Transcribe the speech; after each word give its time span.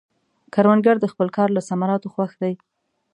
کروندګر 0.53 0.95
د 0.99 1.05
خپل 1.13 1.27
کار 1.37 1.49
له 1.53 1.61
ثمراتو 1.69 2.11
خوښ 2.13 2.31
دی 2.41 2.53